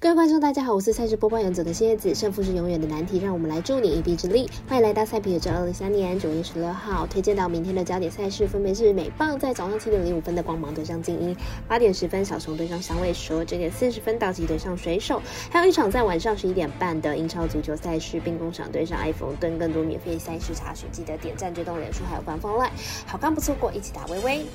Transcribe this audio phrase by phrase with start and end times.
[0.00, 2.14] 各位观众，大家好，我是赛事播报员佐的蝎子。
[2.14, 4.48] 胜负是永远的难题，让我们来助你一臂之力。
[4.68, 19.58] 欢迎来到赛皮宇宙二零三年九月十六号，推荐到明天的焦点赛事分别是美棒在早上七点零五分的光芒对上精英，八点十分小熊对上响尾蛇，九点四十分道奇对上水手，还有一场在晚上十一点半的英超足球赛事，兵工厂对上埃弗顿。
[19.58, 22.70] 更多免费赛事查询，记得点赞、追踪、脸书还有官方 LINE，
[23.04, 24.46] 好看不错过，一起打微微。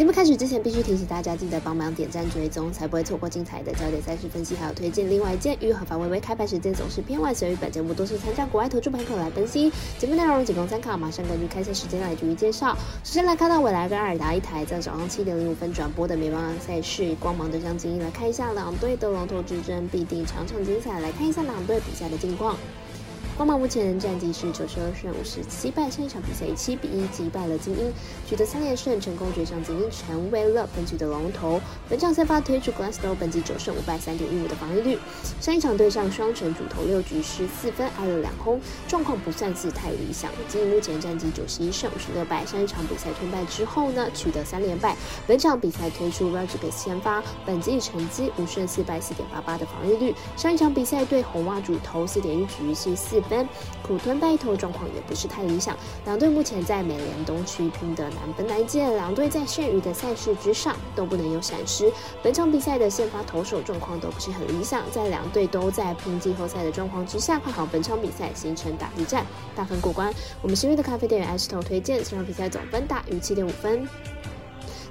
[0.00, 5.10] 节目开始之前，必须提醒大家记得帮忙点赞追踪，才不会错过精彩的焦点赛事分析还有推荐。
[5.10, 9.70] 另外，鉴于合法微微开牌时间总是偏晚，所以本节目都是参照国外投注盘口来分析。
[9.98, 12.74] 节目内容仅供参考，马上根据开赛时间来逐一介绍。
[13.04, 20.98] 首先来看到未来跟阿尔达一台在早上七点零五分转播的美邦赛事，光芒对上精英，来看一下两队的龙头之争，必定场场精彩。
[21.00, 22.56] 来看一下两队比赛的近况。
[23.40, 27.90] 光芒目前战绩是九十二胜五十七败，上一场比赛以七比一击败了精英，
[28.28, 31.58] 取得三连胜，成功追上精英，成为了本局的龙头。
[31.88, 34.98] 本场先发推出 Glassnow，本季九胜五败，三点一五的防御率。
[35.40, 40.30] 上一场对上双城主投六局失四分，挨了两轰，状况不算是太理想。
[40.46, 44.94] 精英目前战绩九十一胜五十六败，上一场比赛吞败之后呢，取得三连败。
[45.26, 50.14] 本场比赛推出 Rodriguez 先发，本季成绩五胜四败，四点八八的防御率。
[50.36, 53.22] 上一场比赛对红袜主投四点一局失四。
[53.30, 53.48] 分
[53.86, 61.90] 苦吞败投状况也不是太理想，两队目前在美联东区拼得难分难解，两队在剩余的赛事之上都不能有闪失。
[62.22, 70.12] 本场比赛的先发投手状况都不是很理想，在两队都在拼季后赛的状况之下，看好本场比赛形成打地战，大分过关。
[70.42, 73.88] 我们新锐的咖啡店员 S 头推荐这场比赛总分大于七点五分。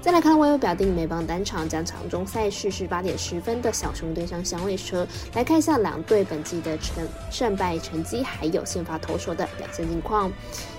[0.01, 10.31] 再来看微微表定美邦单场将场中赛事是八点十分的小熊对上响尾蛇，来看一下两队本季的成胜败成绩，还有先发投手的表现情况。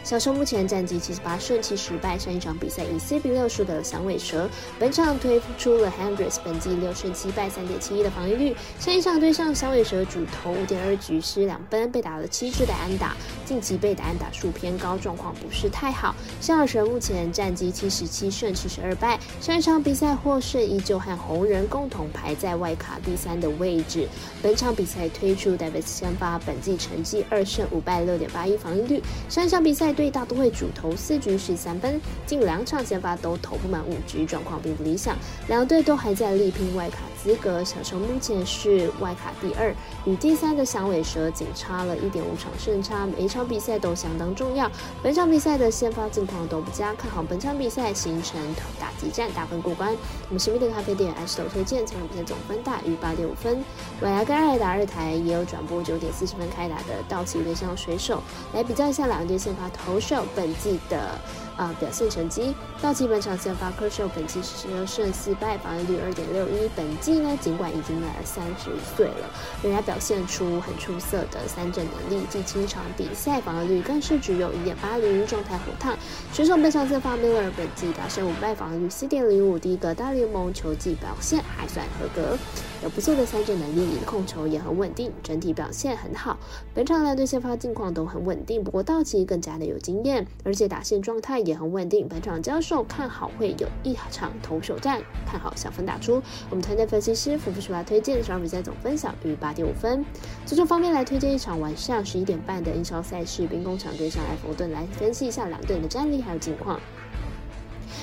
[0.03, 4.49] 小熊目前战绩七十八胜七十败，上一场比赛以四比六输给了响尾蛇。
[4.79, 8.57] 本场推出了 Hendricks，本季六胜七败，三点七一的防御率。
[8.79, 16.15] 上一场对上响尾蛇主投五点二局失两分，被打了七支的安打，近期被打安打数偏高，状况不是太好。
[16.41, 19.10] 响尾蛇目前战绩七十七胜七十二败。
[19.41, 24.09] 上一场比赛获胜，依旧和红人共同排在外卡第三的位置。
[24.43, 29.03] 本场比赛推出 Davis 先发，本季成绩二胜五败，六点八一防御率。
[29.29, 35.17] 上一场比赛对大都会主投四局十三分，近两场先发都投不满五局，状况并不理想。
[35.49, 37.63] 两队都还在力拼外卡资格。
[37.65, 44.71] 小熊目前是外卡第二，与第三的响尾蛇仅差了一点五场胜差，每一场比赛都相当重要。
[45.03, 49.11] 本场比赛的先发近况都不佳，看好本场比赛形成打击。
[49.11, 49.93] 战大分过关，
[50.29, 53.63] 我们神秘的咖啡店 S 头推荐，这场比赛总分大于八点五分。
[54.01, 58.23] 未来跟爱达二台也有转播九点四十分开打的道奇对上水手，
[58.53, 61.19] 来比较一下两队先发投手本季的。
[61.57, 66.71] 啊，表现成绩，道奇本场先发科秀，本季十二胜四败，防御率二点六一。
[66.75, 69.29] 本季呢，尽管已经满了三十岁了，
[69.63, 72.25] 仍然表现出很出色的三振能力。
[72.31, 75.95] 近七场比赛防御率更是只有一点八零，状态火烫。
[76.33, 82.37] 选手本场先发 Miller，本季打胜五败，防御率四点零五，第一个大联盟球季表现还算合格。
[82.83, 86.39] 有不错的三振能力，控球也很稳定，整体表现很好。
[86.75, 92.09] 本场两队先发近况都很稳定，不过道奇更加的有经验，而且打线状态也很稳定。
[92.09, 96.23] 本场教授看好会有一场投手战，看好小分打出。
[96.49, 100.03] 我们团队分析师福福出来推荐这场比赛总分小于八点五分。
[100.47, 106.81] 足球方面来推荐一场晚上十一点半的英超赛事，兵工厂对上埃弗顿，来分析一下两队的战力还有近况。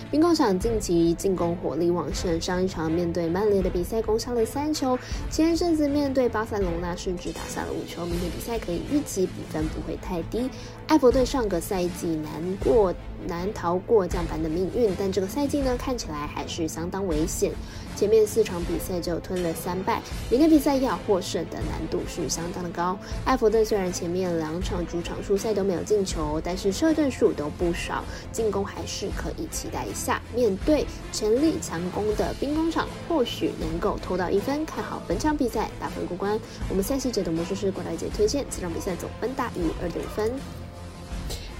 [0.10, 4.98] 兵工厂近期进攻火力旺盛，上一场面对曼联的比赛攻下了三球，
[5.30, 10.50] 前一阵子面对巴塞隆纳甚至打下了五球，明天比赛可以预期比分不会太低。
[10.88, 12.32] 埃弗顿上个赛季难
[12.64, 12.94] 过
[13.28, 17.52] 难逃过降班的命运，但这个赛季呢看起来还是相当危险。
[17.94, 22.98] 前面四场比赛就吞了三败，明天比赛要获胜的难度是相当的高。
[23.26, 29.97] 埃弗顿虽然前面两场主场输赛都没有进球，但是射正数都不少，进攻还是可以期待一。
[29.98, 34.64] 下面对全力强攻的兵工厂，或许能够偷到一分。
[34.66, 36.40] 看好本场比赛打分过关。
[36.70, 40.32] 我们赛事解读魔术师郭大姐推荐，这场比赛总分大于二点五分。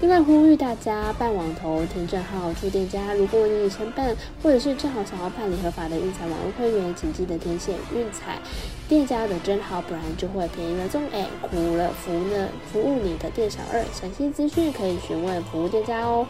[0.00, 8.38] 另外呼吁大家办网投填证号出店家，如果你成本或者是正好想要办理合法的运彩网络会员，请记得填写运彩
[8.88, 13.84] 店家的真号，不然就会便宜了中哎，苦了服呢服务你的店小二。
[13.92, 16.24] 详细资讯可以询问服务店家哦。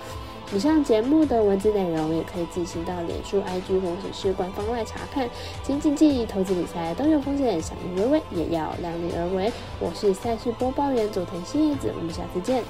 [0.55, 5.29] 以上节目的文字内容也可以自行到脸书、IG 或者是官方外查看。
[5.63, 9.53] 请谨记，投资理财都有风险，响应微微也要量力而为。
[9.79, 12.63] 我是赛事播报员佐藤新一子，我们下次见。